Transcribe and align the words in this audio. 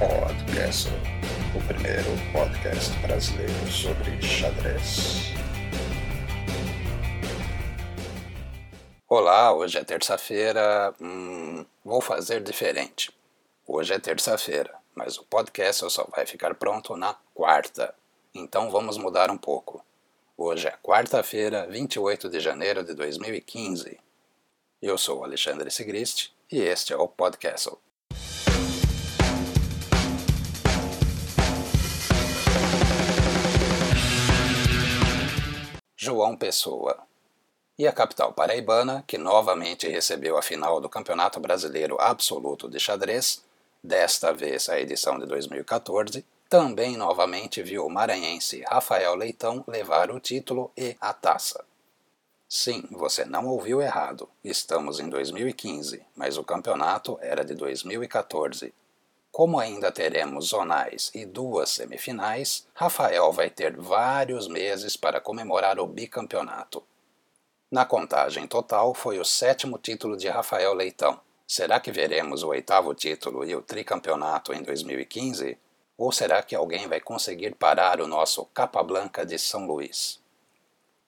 Podcast, 0.00 0.88
o 1.54 1.66
primeiro 1.68 2.08
podcast 2.32 2.90
brasileiro 3.00 3.52
sobre 3.70 4.10
xadrez. 4.22 5.34
Olá, 9.06 9.52
hoje 9.52 9.76
é 9.76 9.84
terça-feira. 9.84 10.94
Hum, 10.98 11.66
vou 11.84 12.00
fazer 12.00 12.42
diferente. 12.42 13.12
Hoje 13.66 13.92
é 13.92 13.98
terça-feira, 13.98 14.74
mas 14.94 15.18
o 15.18 15.24
podcast 15.24 15.90
só 15.90 16.08
vai 16.16 16.24
ficar 16.24 16.54
pronto 16.54 16.96
na 16.96 17.14
quarta. 17.34 17.94
Então 18.34 18.70
vamos 18.70 18.96
mudar 18.96 19.30
um 19.30 19.36
pouco. 19.36 19.84
Hoje 20.34 20.66
é 20.66 20.74
quarta-feira, 20.82 21.66
28 21.66 22.30
de 22.30 22.40
janeiro 22.40 22.82
de 22.82 22.94
2015. 22.94 24.00
Eu 24.80 24.96
sou 24.96 25.22
Alexandre 25.22 25.70
Sigrist 25.70 26.30
e 26.50 26.58
este 26.58 26.94
é 26.94 26.96
o 26.96 27.06
Podcast. 27.06 27.76
João 36.02 36.34
Pessoa. 36.34 36.96
E 37.78 37.86
a 37.86 37.92
capital 37.92 38.32
paraibana, 38.32 39.04
que 39.06 39.18
novamente 39.18 39.86
recebeu 39.86 40.38
a 40.38 40.42
final 40.42 40.80
do 40.80 40.88
Campeonato 40.88 41.38
Brasileiro 41.38 42.00
Absoluto 42.00 42.70
de 42.70 42.80
Xadrez, 42.80 43.44
desta 43.84 44.32
vez 44.32 44.70
a 44.70 44.80
edição 44.80 45.18
de 45.18 45.26
2014, 45.26 46.24
também 46.48 46.96
novamente 46.96 47.62
viu 47.62 47.84
o 47.84 47.90
maranhense 47.90 48.62
Rafael 48.62 49.14
Leitão 49.14 49.62
levar 49.68 50.10
o 50.10 50.18
título 50.18 50.70
e 50.74 50.96
a 50.98 51.12
taça. 51.12 51.62
Sim, 52.48 52.88
você 52.90 53.26
não 53.26 53.46
ouviu 53.48 53.82
errado. 53.82 54.26
Estamos 54.42 55.00
em 55.00 55.08
2015, 55.10 56.02
mas 56.16 56.38
o 56.38 56.42
campeonato 56.42 57.18
era 57.20 57.44
de 57.44 57.54
2014 57.54 58.72
como 59.32 59.60
ainda 59.60 59.92
teremos 59.92 60.48
zonais 60.48 61.10
e 61.14 61.24
duas 61.24 61.70
semifinais, 61.70 62.66
Rafael 62.74 63.30
vai 63.32 63.48
ter 63.48 63.76
vários 63.76 64.48
meses 64.48 64.96
para 64.96 65.20
comemorar 65.20 65.78
o 65.78 65.86
bicampeonato. 65.86 66.82
Na 67.70 67.84
contagem 67.84 68.48
total, 68.48 68.92
foi 68.92 69.20
o 69.20 69.24
sétimo 69.24 69.78
título 69.78 70.16
de 70.16 70.28
Rafael 70.28 70.74
Leitão. 70.74 71.20
Será 71.46 71.78
que 71.78 71.92
veremos 71.92 72.42
o 72.42 72.48
oitavo 72.48 72.92
título 72.92 73.44
e 73.44 73.54
o 73.54 73.62
tricampeonato 73.62 74.52
em 74.52 74.62
2015? 74.62 75.56
Ou 75.96 76.10
será 76.10 76.42
que 76.42 76.56
alguém 76.56 76.88
vai 76.88 77.00
conseguir 77.00 77.54
parar 77.54 78.00
o 78.00 78.08
nosso 78.08 78.44
Capa 78.46 78.82
Blanca 78.82 79.24
de 79.24 79.38
São 79.38 79.64
Luís? 79.66 80.20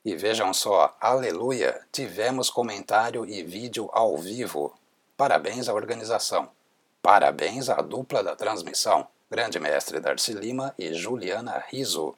E 0.05 0.15
vejam 0.15 0.55
só, 0.55 0.97
aleluia! 1.01 1.85
Tivemos 1.91 2.51
comentário 2.51 3.25
e 3.27 3.43
vídeo 3.43 3.89
ao 3.93 4.17
vivo. 4.17 4.73
Parabéns 5.17 5.69
à 5.69 5.75
organização. 5.75 6.49
Parabéns 7.03 7.69
à 7.69 7.83
dupla 7.83 8.23
da 8.23 8.37
transmissão, 8.37 9.09
grande 9.29 9.59
mestre 9.59 9.99
Darcy 9.99 10.35
Lima 10.35 10.73
e 10.79 10.95
Juliana 10.95 11.65
Riso. 11.69 12.15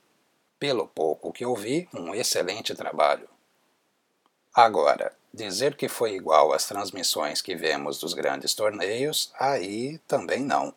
Pelo 0.59 0.87
pouco 0.87 1.33
que 1.33 1.47
ouvi, 1.47 1.89
um 1.95 2.15
excelente 2.15 2.75
trabalho. 2.75 3.27
Agora, 4.53 5.17
dizer 5.33 5.75
que 5.75 5.89
foi 5.89 6.13
igual 6.13 6.53
às 6.53 6.69
transmissões 6.69 7.41
que 7.41 7.57
vemos 7.57 7.99
dos 7.99 8.13
grandes 8.13 8.53
torneios, 8.53 9.33
aí 9.41 9.97
também 10.07 10.41
não. 10.41 10.75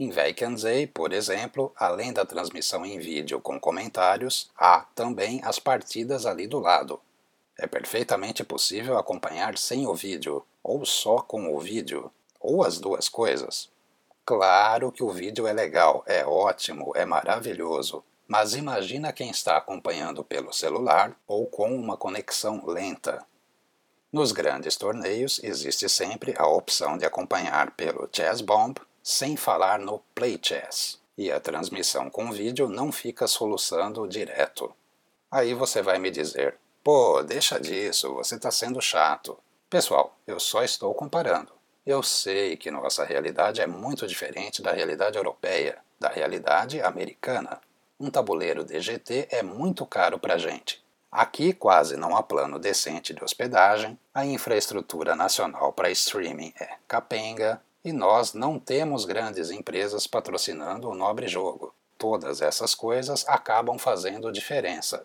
Em 0.00 0.10
Weikendsee, 0.10 0.86
por 0.86 1.12
exemplo, 1.12 1.70
além 1.76 2.10
da 2.10 2.24
transmissão 2.24 2.86
em 2.86 2.98
vídeo 2.98 3.38
com 3.38 3.60
comentários, 3.60 4.50
há 4.56 4.86
também 4.94 5.42
as 5.44 5.58
partidas 5.58 6.24
ali 6.24 6.46
do 6.46 6.58
lado. 6.58 6.98
É 7.58 7.66
perfeitamente 7.66 8.42
possível 8.42 8.96
acompanhar 8.96 9.58
sem 9.58 9.86
o 9.86 9.94
vídeo, 9.94 10.42
ou 10.62 10.86
só 10.86 11.18
com 11.18 11.54
o 11.54 11.60
vídeo, 11.60 12.10
ou 12.42 12.64
as 12.64 12.78
duas 12.78 13.08
coisas. 13.08 13.70
Claro 14.24 14.92
que 14.92 15.02
o 15.02 15.10
vídeo 15.10 15.46
é 15.46 15.52
legal, 15.52 16.02
é 16.06 16.24
ótimo, 16.24 16.92
é 16.94 17.04
maravilhoso, 17.04 18.04
mas 18.26 18.54
imagina 18.54 19.12
quem 19.12 19.30
está 19.30 19.56
acompanhando 19.56 20.22
pelo 20.24 20.52
celular 20.52 21.16
ou 21.26 21.46
com 21.46 21.74
uma 21.74 21.96
conexão 21.96 22.64
lenta. 22.66 23.24
Nos 24.12 24.30
grandes 24.30 24.76
torneios 24.76 25.40
existe 25.42 25.88
sempre 25.88 26.34
a 26.36 26.46
opção 26.46 26.98
de 26.98 27.04
acompanhar 27.04 27.70
pelo 27.72 28.08
Chess 28.12 28.40
Bomb 28.40 28.78
sem 29.02 29.36
falar 29.36 29.78
no 29.78 29.98
Play 30.14 30.38
Chess, 30.40 31.00
e 31.16 31.32
a 31.32 31.40
transmissão 31.40 32.08
com 32.08 32.30
vídeo 32.30 32.68
não 32.68 32.92
fica 32.92 33.26
soluçando 33.26 34.06
direto. 34.06 34.72
Aí 35.30 35.54
você 35.54 35.82
vai 35.82 35.98
me 35.98 36.10
dizer: 36.10 36.58
pô, 36.84 37.22
deixa 37.22 37.58
disso, 37.58 38.14
você 38.14 38.36
está 38.36 38.50
sendo 38.50 38.80
chato. 38.80 39.38
Pessoal, 39.68 40.14
eu 40.26 40.38
só 40.38 40.62
estou 40.62 40.94
comparando. 40.94 41.52
Eu 41.84 42.00
sei 42.00 42.56
que 42.56 42.70
nossa 42.70 43.04
realidade 43.04 43.60
é 43.60 43.66
muito 43.66 44.06
diferente 44.06 44.62
da 44.62 44.70
realidade 44.70 45.18
europeia, 45.18 45.78
da 45.98 46.08
realidade 46.08 46.80
americana. 46.80 47.60
Um 47.98 48.08
tabuleiro 48.08 48.62
DGT 48.62 49.26
é 49.32 49.42
muito 49.42 49.84
caro 49.84 50.16
para 50.16 50.38
gente. 50.38 50.80
Aqui 51.10 51.52
quase 51.52 51.96
não 51.96 52.16
há 52.16 52.22
plano 52.22 52.56
decente 52.56 53.12
de 53.12 53.24
hospedagem, 53.24 53.98
a 54.14 54.24
infraestrutura 54.24 55.16
nacional 55.16 55.72
para 55.72 55.90
streaming 55.90 56.54
é 56.60 56.76
capenga 56.86 57.60
e 57.84 57.92
nós 57.92 58.32
não 58.32 58.60
temos 58.60 59.04
grandes 59.04 59.50
empresas 59.50 60.06
patrocinando 60.06 60.88
o 60.88 60.94
nobre 60.94 61.26
jogo. 61.26 61.74
Todas 61.98 62.40
essas 62.40 62.76
coisas 62.76 63.26
acabam 63.26 63.76
fazendo 63.76 64.30
diferença. 64.30 65.04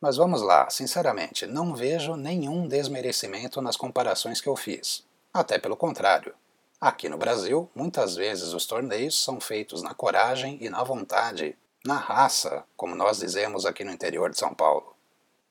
Mas 0.00 0.16
vamos 0.16 0.42
lá, 0.42 0.68
sinceramente, 0.68 1.46
não 1.46 1.76
vejo 1.76 2.16
nenhum 2.16 2.66
desmerecimento 2.66 3.62
nas 3.62 3.76
comparações 3.76 4.40
que 4.40 4.48
eu 4.48 4.56
fiz. 4.56 5.05
Até 5.36 5.58
pelo 5.58 5.76
contrário. 5.76 6.34
Aqui 6.80 7.10
no 7.10 7.18
Brasil, 7.18 7.70
muitas 7.74 8.16
vezes 8.16 8.54
os 8.54 8.64
torneios 8.64 9.22
são 9.22 9.38
feitos 9.38 9.82
na 9.82 9.92
coragem 9.92 10.56
e 10.62 10.70
na 10.70 10.82
vontade, 10.82 11.54
na 11.84 11.98
raça, 11.98 12.64
como 12.74 12.94
nós 12.94 13.18
dizemos 13.18 13.66
aqui 13.66 13.84
no 13.84 13.92
interior 13.92 14.30
de 14.30 14.38
São 14.38 14.54
Paulo. 14.54 14.96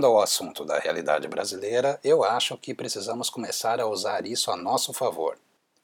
Voltando 0.00 0.16
ao 0.16 0.22
assunto 0.22 0.64
da 0.64 0.78
realidade 0.78 1.28
brasileira, 1.28 2.00
eu 2.02 2.24
acho 2.24 2.56
que 2.56 2.72
precisamos 2.72 3.28
começar 3.28 3.78
a 3.78 3.86
usar 3.86 4.24
isso 4.24 4.50
a 4.50 4.56
nosso 4.56 4.94
favor. 4.94 5.36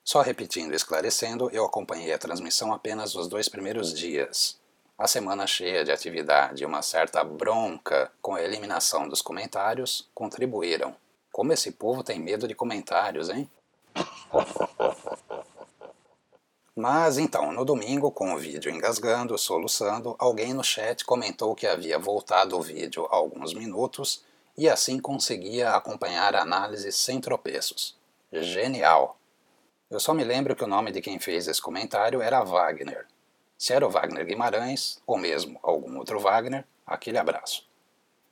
Só 0.02 0.22
repetindo 0.22 0.72
e 0.72 0.74
esclarecendo, 0.74 1.50
eu 1.52 1.66
acompanhei 1.66 2.14
a 2.14 2.18
transmissão 2.18 2.72
apenas 2.72 3.14
os 3.14 3.28
dois 3.28 3.46
primeiros 3.46 3.92
dias. 3.92 4.58
A 4.96 5.06
semana 5.06 5.46
cheia 5.46 5.84
de 5.84 5.92
atividade 5.92 6.62
e 6.62 6.66
uma 6.66 6.80
certa 6.80 7.22
bronca 7.22 8.10
com 8.22 8.34
a 8.34 8.42
eliminação 8.42 9.06
dos 9.06 9.20
comentários 9.20 10.08
contribuíram. 10.14 10.96
Como 11.30 11.52
esse 11.52 11.72
povo 11.72 12.02
tem 12.02 12.18
medo 12.18 12.48
de 12.48 12.54
comentários, 12.54 13.28
hein? 13.28 13.46
Mas 16.78 17.16
então, 17.16 17.52
no 17.52 17.64
domingo, 17.64 18.10
com 18.10 18.34
o 18.34 18.38
vídeo 18.38 18.70
engasgando, 18.70 19.38
soluçando, 19.38 20.14
alguém 20.18 20.52
no 20.52 20.62
chat 20.62 21.06
comentou 21.06 21.54
que 21.54 21.66
havia 21.66 21.98
voltado 21.98 22.54
o 22.54 22.60
vídeo 22.60 23.06
há 23.10 23.16
alguns 23.16 23.54
minutos 23.54 24.22
e 24.58 24.68
assim 24.68 24.98
conseguia 24.98 25.70
acompanhar 25.70 26.36
a 26.36 26.42
análise 26.42 26.92
sem 26.92 27.18
tropeços. 27.18 27.96
Genial! 28.30 29.16
Eu 29.90 29.98
só 29.98 30.12
me 30.12 30.22
lembro 30.22 30.54
que 30.54 30.64
o 30.64 30.66
nome 30.66 30.92
de 30.92 31.00
quem 31.00 31.18
fez 31.18 31.48
esse 31.48 31.62
comentário 31.62 32.20
era 32.20 32.44
Wagner. 32.44 33.06
Se 33.56 33.72
era 33.72 33.86
o 33.86 33.90
Wagner 33.90 34.26
Guimarães, 34.26 35.00
ou 35.06 35.16
mesmo 35.16 35.58
algum 35.62 35.96
outro 35.96 36.20
Wagner, 36.20 36.66
aquele 36.86 37.16
abraço. 37.16 37.66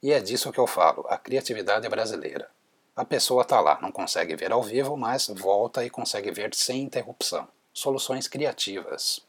E 0.03 0.13
é 0.13 0.21
disso 0.21 0.53
que 0.53 0.61
eu 0.61 0.67
falo, 0.67 1.07
a 1.09 1.17
criatividade 1.17 1.89
brasileira. 1.89 2.51
A 2.95 3.07
pessoa 3.07 3.41
está 3.41 3.59
lá, 3.59 3.79
não 3.81 3.91
consegue 3.91 4.37
ver 4.37 4.53
ao 4.53 4.63
vivo, 4.63 4.99
mas 4.99 5.29
volta 5.29 5.83
e 5.83 5.89
consegue 5.89 6.31
ver 6.31 6.55
sem 6.55 6.83
interrupção 6.83 7.49
soluções 7.75 8.29
criativas. 8.29 9.21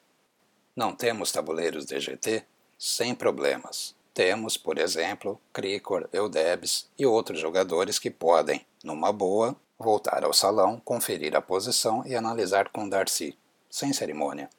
Não 0.76 0.96
temos 0.96 1.32
tabuleiros 1.32 1.86
DGT? 1.86 2.46
Sem 2.78 3.16
problemas. 3.16 3.96
Temos, 4.14 4.56
por 4.56 4.78
exemplo, 4.78 5.42
Cricor, 5.52 6.08
Eudebs 6.14 6.88
e 6.98 7.06
outros 7.06 7.40
jogadores 7.40 7.98
que 7.98 8.12
podem, 8.12 8.66
numa 8.84 9.12
boa, 9.12 9.56
voltar 9.80 10.24
ao 10.24 10.32
salão, 10.32 10.80
conferir 10.80 11.36
a 11.36 11.42
posição 11.42 12.04
e 12.06 12.16
analisar 12.16 12.70
com 12.70 12.88
Darcy, 12.88 13.38
sem 13.70 13.92
cerimônia. 13.92 14.50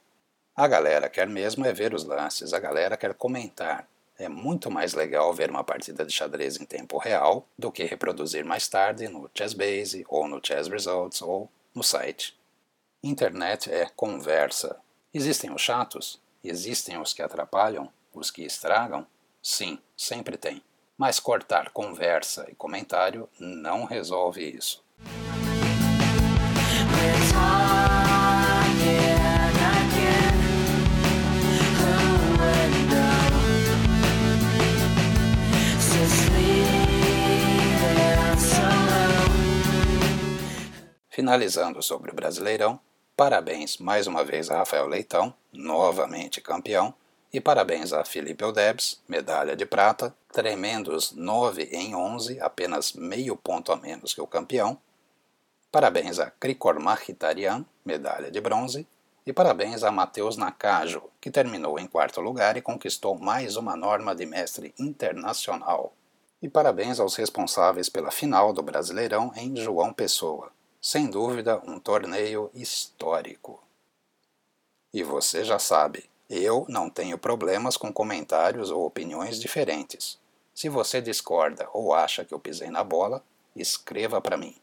A 0.54 0.66
galera 0.66 1.08
quer 1.08 1.28
mesmo 1.28 1.64
é 1.64 1.72
ver 1.72 1.94
os 1.94 2.04
lances, 2.04 2.52
a 2.52 2.58
galera 2.58 2.96
quer 2.96 3.14
comentar. 3.14 3.88
É 4.18 4.28
muito 4.28 4.70
mais 4.70 4.94
legal 4.94 5.32
ver 5.32 5.50
uma 5.50 5.62
partida 5.62 6.04
de 6.04 6.12
xadrez 6.12 6.58
em 6.58 6.64
tempo 6.64 6.98
real 6.98 7.46
do 7.58 7.70
que 7.70 7.84
reproduzir 7.84 8.44
mais 8.44 8.66
tarde 8.66 9.08
no 9.08 9.30
Chessbase 9.32 10.04
ou 10.08 10.26
no 10.26 10.40
Chess 10.42 10.68
Results 10.68 11.22
ou 11.22 11.48
no 11.74 11.82
site. 11.82 12.35
Internet 13.08 13.70
é 13.72 13.86
conversa. 13.94 14.80
Existem 15.14 15.52
os 15.52 15.62
chatos? 15.62 16.20
Existem 16.42 16.98
os 16.98 17.14
que 17.14 17.22
atrapalham? 17.22 17.88
Os 18.12 18.32
que 18.32 18.42
estragam? 18.42 19.06
Sim, 19.40 19.78
sempre 19.96 20.36
tem. 20.36 20.60
Mas 20.98 21.20
cortar 21.20 21.70
conversa 21.70 22.46
e 22.50 22.54
comentário 22.56 23.28
não 23.38 23.84
resolve 23.84 24.42
isso. 24.42 24.84
Finalizando 41.08 41.80
sobre 41.80 42.10
o 42.10 42.14
Brasileirão, 42.14 42.80
Parabéns 43.16 43.78
mais 43.78 44.06
uma 44.06 44.22
vez 44.22 44.50
a 44.50 44.58
Rafael 44.58 44.86
Leitão, 44.86 45.32
novamente 45.50 46.38
campeão, 46.38 46.92
e 47.32 47.40
parabéns 47.40 47.90
a 47.94 48.04
Felipe 48.04 48.44
Eudebs, 48.44 49.00
medalha 49.08 49.56
de 49.56 49.64
prata, 49.64 50.14
tremendos 50.30 51.12
9 51.12 51.62
em 51.72 51.94
11, 51.94 52.38
apenas 52.40 52.92
meio 52.92 53.34
ponto 53.34 53.72
a 53.72 53.76
menos 53.76 54.12
que 54.12 54.20
o 54.20 54.26
campeão. 54.26 54.76
Parabéns 55.72 56.18
a 56.18 56.30
Krikor 56.30 56.78
Mahitarian, 56.78 57.64
medalha 57.82 58.30
de 58.30 58.38
bronze, 58.38 58.86
e 59.24 59.32
parabéns 59.32 59.82
a 59.82 59.90
Matheus 59.90 60.36
Nakajo, 60.36 61.02
que 61.18 61.30
terminou 61.30 61.78
em 61.78 61.86
quarto 61.86 62.20
lugar 62.20 62.58
e 62.58 62.62
conquistou 62.62 63.18
mais 63.18 63.56
uma 63.56 63.74
norma 63.74 64.14
de 64.14 64.26
mestre 64.26 64.74
internacional. 64.78 65.94
E 66.42 66.50
parabéns 66.50 67.00
aos 67.00 67.16
responsáveis 67.16 67.88
pela 67.88 68.10
final 68.10 68.52
do 68.52 68.62
Brasileirão 68.62 69.32
em 69.34 69.56
João 69.56 69.90
Pessoa, 69.90 70.52
sem 70.80 71.10
dúvida, 71.10 71.60
um 71.66 71.78
torneio 71.78 72.50
histórico. 72.54 73.62
E 74.92 75.02
você 75.02 75.44
já 75.44 75.58
sabe, 75.58 76.08
eu 76.28 76.64
não 76.68 76.88
tenho 76.88 77.18
problemas 77.18 77.76
com 77.76 77.92
comentários 77.92 78.70
ou 78.70 78.86
opiniões 78.86 79.40
diferentes. 79.40 80.18
Se 80.54 80.68
você 80.68 81.00
discorda 81.00 81.68
ou 81.72 81.94
acha 81.94 82.24
que 82.24 82.32
eu 82.32 82.38
pisei 82.38 82.70
na 82.70 82.82
bola, 82.82 83.22
escreva 83.54 84.20
para 84.20 84.36
mim. 84.36 84.56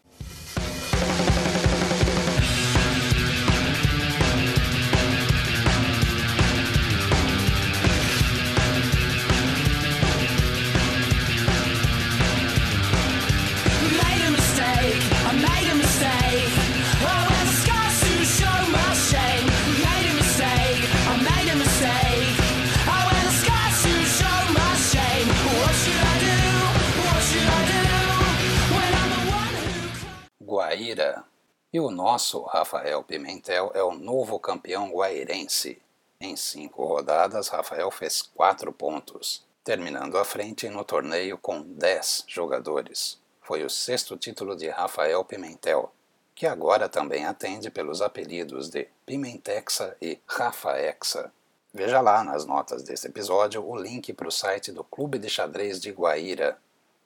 E 31.73 31.79
o 31.79 31.89
nosso 31.89 32.43
Rafael 32.43 33.01
Pimentel 33.01 33.71
é 33.73 33.81
o 33.81 33.95
novo 33.95 34.37
campeão 34.37 34.91
guairense. 34.91 35.81
Em 36.21 36.35
cinco 36.35 36.85
rodadas, 36.85 37.47
Rafael 37.47 37.89
fez 37.89 38.21
quatro 38.21 38.71
pontos, 38.71 39.43
terminando 39.63 40.19
à 40.19 40.23
frente 40.23 40.69
no 40.69 40.83
torneio 40.83 41.35
com 41.35 41.63
dez 41.63 42.23
jogadores. 42.27 43.19
Foi 43.41 43.63
o 43.63 43.71
sexto 43.71 44.15
título 44.15 44.55
de 44.55 44.69
Rafael 44.69 45.25
Pimentel, 45.25 45.91
que 46.35 46.45
agora 46.45 46.87
também 46.87 47.25
atende 47.25 47.71
pelos 47.71 48.03
apelidos 48.03 48.69
de 48.69 48.87
Pimentexa 49.03 49.97
e 49.99 50.19
Rafaexa. 50.27 51.33
Veja 51.73 52.01
lá 52.01 52.23
nas 52.23 52.45
notas 52.45 52.83
deste 52.83 53.07
episódio 53.07 53.67
o 53.67 53.75
link 53.75 54.13
para 54.13 54.27
o 54.27 54.31
site 54.31 54.71
do 54.71 54.83
Clube 54.83 55.17
de 55.17 55.27
Xadrez 55.27 55.81
de 55.81 55.89
Guaíra. 55.89 56.55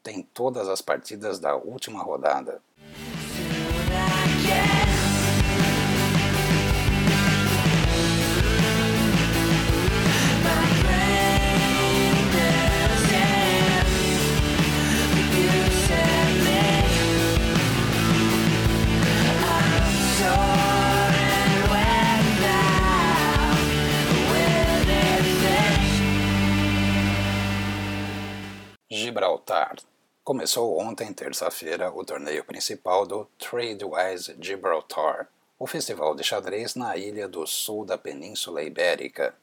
Tem 0.03 0.21
todas 0.21 0.67
as 0.67 0.81
partidas 0.81 1.39
da 1.39 1.55
última 1.55 2.03
rodada. 2.03 2.61
Gibraltar. 4.47 4.96
Começou 30.27 30.77
ontem, 30.77 31.13
terça-feira, 31.13 31.89
o 31.89 32.03
torneio 32.03 32.43
principal 32.43 33.07
do 33.07 33.23
Tradewise 33.39 34.35
Gibraltar, 34.41 35.29
o 35.57 35.65
festival 35.65 36.13
de 36.13 36.21
xadrez 36.21 36.75
na 36.75 36.97
ilha 36.97 37.29
do 37.29 37.47
sul 37.47 37.85
da 37.85 37.97
Península 37.97 38.61
Ibérica. 38.61 39.33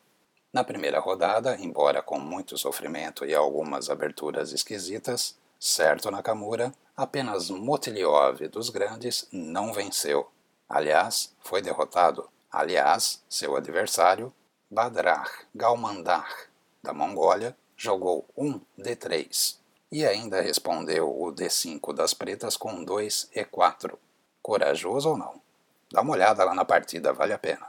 Na 0.53 0.63
primeira 0.63 1.01
rodada, 1.01 1.57
embora 1.59 2.03
com 2.03 2.19
muito 2.19 2.59
sofrimento 2.59 3.25
e 3.25 3.35
algumas 3.35 3.89
aberturas 3.89 4.53
esquisitas, 4.53 5.39
certo 5.59 6.11
Nakamura, 6.11 6.71
apenas 6.95 7.49
Motiliov 7.49 8.47
dos 8.49 8.69
grandes 8.69 9.27
não 9.33 9.73
venceu. 9.73 10.31
Aliás, 10.69 11.35
foi 11.41 11.63
derrotado. 11.63 12.29
Aliás, 12.53 13.25
seu 13.27 13.57
adversário, 13.57 14.31
Badrach 14.71 15.47
Galmandar, 15.55 16.51
da 16.83 16.93
Mongólia, 16.93 17.57
jogou 17.75 18.27
um 18.37 18.61
D3 18.79 19.64
e 19.95 20.05
ainda 20.05 20.41
respondeu 20.41 21.09
o 21.09 21.33
D5 21.33 21.95
das 21.95 22.13
pretas 22.13 22.57
com 22.57 22.83
2 22.83 23.31
E4. 23.33 23.97
Corajoso 24.43 25.11
ou 25.11 25.17
não? 25.17 25.41
Dá 25.89 26.01
uma 26.01 26.15
olhada 26.15 26.43
lá 26.45 26.53
na 26.53 26.65
partida, 26.65 27.13
vale 27.13 27.33
a 27.33 27.39
pena. 27.39 27.65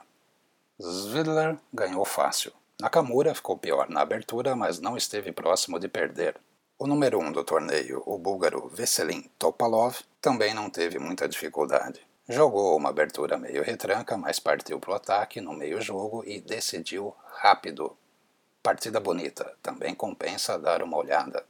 Zvidler 0.82 1.56
ganhou 1.72 2.04
fácil. 2.04 2.52
Nakamura 2.82 3.36
ficou 3.36 3.56
pior 3.56 3.88
na 3.90 4.02
abertura, 4.02 4.56
mas 4.56 4.80
não 4.80 4.98
esteve 4.98 5.32
próximo 5.32 5.80
de 5.80 5.88
perder. 5.88 6.36
O 6.80 6.88
número 6.88 7.20
1 7.20 7.26
um 7.26 7.32
do 7.32 7.44
torneio, 7.44 8.02
o 8.08 8.18
búlgaro 8.18 8.70
Veselin 8.70 9.30
Topalov, 9.38 10.00
também 10.20 10.52
não 10.52 10.68
teve 10.68 10.98
muita 10.98 11.30
dificuldade. 11.30 12.02
Jogou 12.28 12.76
uma 12.76 12.90
abertura 12.90 13.38
meio 13.38 13.62
retranca, 13.62 14.18
mas 14.18 14.40
partiu 14.40 14.80
para 14.80 14.94
o 14.94 14.96
ataque 14.96 15.40
no 15.40 15.54
meio 15.54 15.80
jogo 15.80 16.24
e 16.26 16.42
decidiu 16.42 17.16
rápido. 17.36 17.96
Partida 18.64 19.00
bonita, 19.00 19.56
também 19.62 19.94
compensa 19.94 20.58
dar 20.58 20.82
uma 20.82 20.98
olhada. 20.98 21.46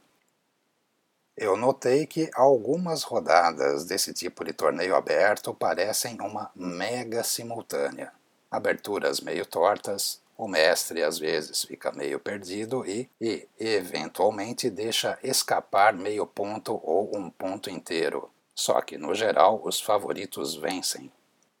Eu 1.36 1.54
notei 1.54 2.06
que 2.06 2.30
algumas 2.34 3.02
rodadas 3.02 3.84
desse 3.84 4.14
tipo 4.14 4.42
de 4.42 4.54
torneio 4.54 4.96
aberto 4.96 5.52
parecem 5.52 6.16
uma 6.20 6.50
mega 6.54 7.22
simultânea. 7.22 8.10
Aberturas 8.50 9.20
meio 9.20 9.44
tortas, 9.44 10.22
o 10.38 10.48
mestre 10.48 11.02
às 11.02 11.18
vezes 11.18 11.62
fica 11.62 11.92
meio 11.92 12.18
perdido 12.18 12.86
e, 12.86 13.10
e, 13.20 13.46
eventualmente, 13.58 14.70
deixa 14.70 15.18
escapar 15.22 15.92
meio 15.92 16.26
ponto 16.26 16.80
ou 16.82 17.14
um 17.14 17.28
ponto 17.28 17.68
inteiro. 17.68 18.30
Só 18.54 18.80
que, 18.80 18.96
no 18.96 19.14
geral, 19.14 19.60
os 19.62 19.78
favoritos 19.78 20.54
vencem. 20.54 21.12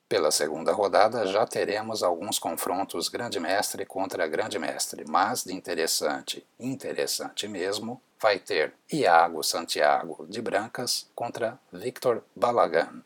Pela 0.08 0.30
segunda 0.30 0.72
rodada 0.72 1.26
já 1.26 1.44
teremos 1.44 2.02
alguns 2.02 2.38
confrontos 2.38 3.08
grande 3.08 3.40
mestre 3.40 3.84
contra 3.84 4.28
grande 4.28 4.56
mestre, 4.56 5.04
mas 5.08 5.42
de 5.42 5.52
interessante, 5.52 6.46
interessante 6.60 7.48
mesmo, 7.48 8.00
vai 8.20 8.38
ter 8.38 8.72
Iago 8.92 9.42
Santiago 9.42 10.24
de 10.28 10.40
Brancas 10.40 11.10
contra 11.12 11.58
Victor 11.72 12.22
Balagan. 12.36 13.02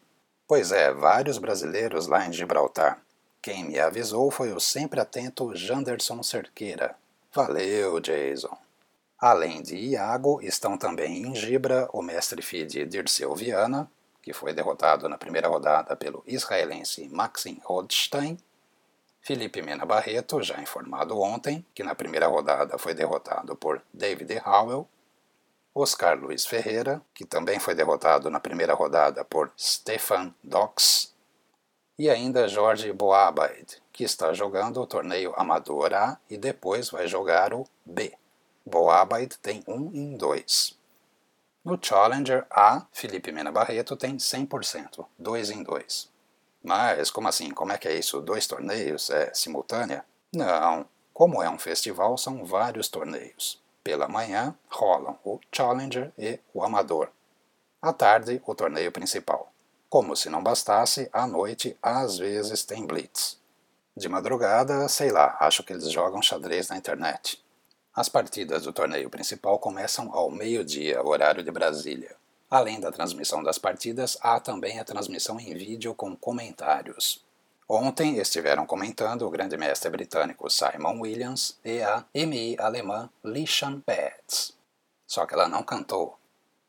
Pois 0.46 0.72
é, 0.72 0.92
vários 0.92 1.38
brasileiros 1.38 2.06
lá 2.06 2.26
em 2.26 2.32
Gibraltar. 2.32 3.00
Quem 3.40 3.64
me 3.64 3.78
avisou 3.78 4.30
foi 4.30 4.52
o 4.52 4.60
sempre 4.60 5.00
atento 5.00 5.54
Janderson 5.56 6.22
Cerqueira. 6.22 6.94
Valeu, 7.32 7.98
Jason! 8.00 8.58
Além 9.18 9.62
de 9.62 9.76
Iago, 9.76 10.40
estão 10.42 10.76
também 10.76 11.22
em 11.22 11.34
Gibra 11.34 11.88
o 11.92 12.02
mestre 12.02 12.42
FIDE 12.42 12.84
Dirceu 12.84 13.34
Viana, 13.34 13.90
que 14.22 14.32
foi 14.32 14.52
derrotado 14.52 15.08
na 15.08 15.18
primeira 15.18 15.48
rodada 15.48 15.96
pelo 15.96 16.22
israelense 16.26 17.08
Maxim 17.08 17.60
Rodstein, 17.64 18.38
Felipe 19.20 19.60
Mena 19.60 19.84
Barreto, 19.84 20.42
já 20.42 20.60
informado 20.60 21.20
ontem, 21.20 21.64
que 21.74 21.82
na 21.82 21.94
primeira 21.94 22.26
rodada 22.26 22.78
foi 22.78 22.94
derrotado 22.94 23.54
por 23.54 23.82
David 23.92 24.40
Howell, 24.44 24.88
Oscar 25.74 26.18
Luiz 26.18 26.46
Ferreira, 26.46 27.00
que 27.14 27.24
também 27.24 27.58
foi 27.58 27.74
derrotado 27.74 28.30
na 28.30 28.40
primeira 28.40 28.74
rodada 28.74 29.24
por 29.24 29.52
Stefan 29.58 30.34
Dox, 30.42 31.14
e 31.98 32.08
ainda 32.08 32.48
Jorge 32.48 32.90
Boabaid, 32.94 33.76
que 33.92 34.04
está 34.04 34.32
jogando 34.32 34.80
o 34.80 34.86
torneio 34.86 35.34
Amador 35.36 35.92
A 35.92 36.18
e 36.30 36.38
depois 36.38 36.88
vai 36.88 37.06
jogar 37.06 37.52
o 37.52 37.66
B. 37.84 38.14
Boabaid 38.64 39.36
tem 39.38 39.62
1 39.68 39.74
um 39.74 39.90
em 39.92 40.16
2. 40.16 40.79
No 41.62 41.78
Challenger 41.80 42.46
A, 42.50 42.86
Felipe 42.90 43.30
Mena 43.30 43.52
Barreto 43.52 43.94
tem 43.94 44.16
100%, 44.16 45.04
2 45.18 45.50
em 45.50 45.62
2. 45.62 46.10
Mas 46.62 47.10
como 47.10 47.28
assim? 47.28 47.50
Como 47.50 47.70
é 47.70 47.76
que 47.76 47.86
é 47.86 47.98
isso? 47.98 48.22
Dois 48.22 48.46
torneios? 48.46 49.10
É 49.10 49.30
simultânea? 49.34 50.02
Não. 50.34 50.86
Como 51.12 51.42
é 51.42 51.50
um 51.50 51.58
festival, 51.58 52.16
são 52.16 52.46
vários 52.46 52.88
torneios. 52.88 53.62
Pela 53.84 54.08
manhã 54.08 54.56
rolam 54.70 55.18
o 55.22 55.38
Challenger 55.52 56.10
e 56.16 56.40
o 56.54 56.64
Amador. 56.64 57.10
À 57.82 57.92
tarde, 57.92 58.40
o 58.46 58.54
torneio 58.54 58.90
principal. 58.90 59.52
Como 59.90 60.16
se 60.16 60.30
não 60.30 60.42
bastasse, 60.42 61.10
à 61.12 61.26
noite 61.26 61.76
às 61.82 62.16
vezes 62.16 62.64
tem 62.64 62.86
blitz. 62.86 63.38
De 63.94 64.08
madrugada, 64.08 64.88
sei 64.88 65.10
lá, 65.10 65.36
acho 65.40 65.62
que 65.62 65.74
eles 65.74 65.90
jogam 65.92 66.22
xadrez 66.22 66.70
na 66.70 66.78
internet. 66.78 67.44
As 68.00 68.08
partidas 68.08 68.62
do 68.62 68.72
torneio 68.72 69.10
principal 69.10 69.58
começam 69.58 70.10
ao 70.14 70.30
meio-dia, 70.30 71.06
horário 71.06 71.42
de 71.42 71.50
Brasília. 71.50 72.16
Além 72.50 72.80
da 72.80 72.90
transmissão 72.90 73.42
das 73.42 73.58
partidas, 73.58 74.16
há 74.22 74.40
também 74.40 74.80
a 74.80 74.84
transmissão 74.84 75.38
em 75.38 75.52
vídeo 75.52 75.94
com 75.94 76.16
comentários. 76.16 77.22
Ontem 77.68 78.16
estiveram 78.16 78.64
comentando 78.64 79.26
o 79.26 79.30
grande 79.30 79.54
mestre 79.58 79.90
britânico 79.90 80.48
Simon 80.48 80.98
Williams 80.98 81.58
e 81.62 81.82
a 81.82 82.02
MI 82.14 82.56
alemã 82.58 83.10
Lishan 83.22 83.80
Petz. 83.80 84.56
Só 85.06 85.26
que 85.26 85.34
ela 85.34 85.46
não 85.46 85.62
cantou. 85.62 86.18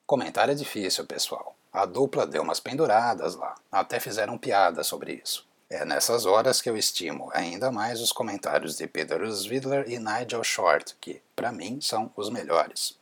Comentário 0.06 0.52
é 0.52 0.56
difícil, 0.56 1.06
pessoal. 1.06 1.56
A 1.72 1.86
dupla 1.86 2.28
deu 2.28 2.44
umas 2.44 2.60
penduradas 2.60 3.36
lá, 3.36 3.56
até 3.72 4.02
fizeram 4.02 4.38
piada 4.38 4.84
sobre 4.84 5.22
isso. 5.24 5.48
É 5.74 5.86
nessas 5.86 6.26
horas 6.26 6.62
que 6.62 6.70
eu 6.70 6.76
estimo 6.76 7.30
ainda 7.34 7.72
mais 7.72 8.02
os 8.02 8.12
comentários 8.12 8.76
de 8.76 8.86
Peter 8.88 9.22
Svidler 9.24 9.90
e 9.90 9.98
Nigel 9.98 10.44
Short, 10.44 10.98
que, 11.00 11.22
para 11.34 11.50
mim, 11.50 11.80
são 11.80 12.12
os 12.18 12.30
melhores. 12.30 13.00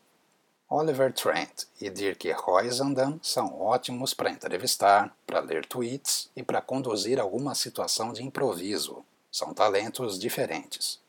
Oliver 0.69 1.11
Trent 1.11 1.63
e 1.81 1.89
Dirk 1.89 2.31
Roysandam 2.31 3.19
são 3.23 3.59
ótimos 3.59 4.13
para 4.13 4.29
entrevistar, 4.29 5.11
para 5.25 5.39
ler 5.39 5.65
tweets 5.65 6.29
e 6.35 6.43
para 6.43 6.61
conduzir 6.61 7.19
alguma 7.19 7.55
situação 7.55 8.13
de 8.13 8.23
improviso. 8.23 9.03
São 9.31 9.51
talentos 9.51 10.19
diferentes. 10.19 10.99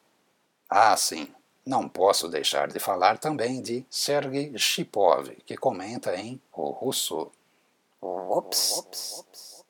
Ah, 0.66 0.96
sim, 0.96 1.28
não 1.66 1.86
posso 1.86 2.26
deixar 2.26 2.68
de 2.68 2.80
falar 2.80 3.18
também 3.18 3.60
de 3.60 3.84
Sergei 3.90 4.56
Shipov, 4.56 5.28
que 5.44 5.58
comenta 5.58 6.16
em 6.16 6.40
O 6.54 6.70
Russo. 6.70 7.30
Ops. 8.00 9.60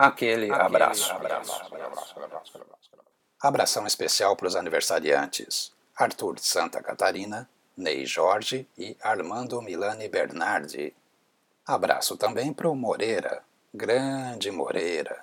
Aquele, 0.00 0.50
abraço. 0.50 1.12
abraço, 1.12 1.52
abraço, 1.52 2.14
abraço 2.16 2.56
Abração 3.38 3.86
especial 3.86 4.34
para 4.34 4.46
os 4.46 4.56
aniversariantes 4.56 5.74
Arthur 5.94 6.36
de 6.36 6.46
Santa 6.46 6.82
Catarina, 6.82 7.46
Ney 7.76 8.06
Jorge 8.06 8.66
e 8.78 8.96
Armando 9.02 9.60
Milani 9.60 10.08
Bernardi. 10.08 10.94
Abraço 11.66 12.16
também 12.16 12.50
para 12.50 12.70
o 12.70 12.74
Moreira, 12.74 13.42
grande 13.74 14.50
Moreira. 14.50 15.22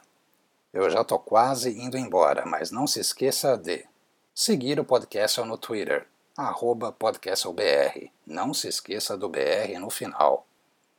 Eu 0.72 0.88
já 0.92 1.04
tô 1.04 1.18
quase 1.18 1.72
indo 1.72 1.98
embora, 1.98 2.46
mas 2.46 2.70
não 2.70 2.86
se 2.86 3.00
esqueça 3.00 3.58
de 3.58 3.84
seguir 4.32 4.80
o 4.80 4.86
podcast 4.86 5.42
no 5.42 5.58
Twitter, 5.58 6.06
arroba 6.38 6.92
podcastlbr. 6.92 8.12
Não 8.28 8.54
se 8.54 8.68
esqueça 8.68 9.18
do 9.18 9.28
BR 9.28 9.80
no 9.80 9.90
final 9.90 10.47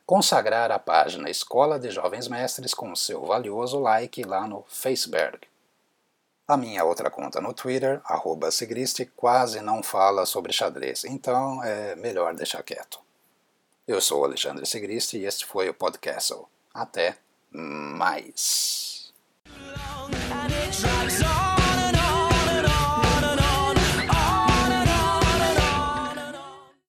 consagrar 0.08 0.72
a 0.72 0.78
página 0.78 1.28
Escola 1.28 1.78
de 1.78 1.90
Jovens 1.90 2.28
Mestres 2.28 2.72
com 2.72 2.96
seu 2.96 3.26
valioso 3.26 3.78
like 3.78 4.24
lá 4.24 4.48
no 4.48 4.64
Facebook. 4.66 5.46
A 6.48 6.56
minha 6.56 6.82
outra 6.82 7.10
conta 7.10 7.42
no 7.42 7.52
Twitter, 7.52 8.00
arroba 8.06 8.48
quase 9.14 9.60
não 9.60 9.82
fala 9.82 10.24
sobre 10.24 10.50
xadrez, 10.50 11.04
então 11.04 11.62
é 11.62 11.94
melhor 11.94 12.34
deixar 12.34 12.62
quieto. 12.62 12.98
Eu 13.86 14.00
sou 14.00 14.24
Alexandre 14.24 14.64
Sigristi 14.64 15.18
e 15.18 15.26
este 15.26 15.44
foi 15.44 15.68
o 15.68 15.74
Podcastle. 15.74 16.48
Até 16.72 17.18
mais! 17.52 19.12